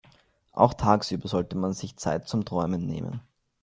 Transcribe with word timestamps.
Auch 0.53 0.73
tagsüber 0.73 1.27
sollte 1.27 1.55
man 1.55 1.73
sich 1.73 1.95
Zeit 1.95 2.27
zum 2.27 2.43
Träumen 2.43 2.87
nehmen. 2.87 3.21